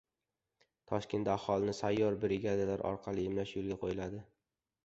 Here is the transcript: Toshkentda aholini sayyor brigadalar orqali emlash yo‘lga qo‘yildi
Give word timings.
Toshkentda 0.91 1.35
aholini 1.41 1.75
sayyor 1.81 2.17
brigadalar 2.25 2.85
orqali 2.93 3.29
emlash 3.33 3.55
yo‘lga 3.61 3.81
qo‘yildi 3.85 4.27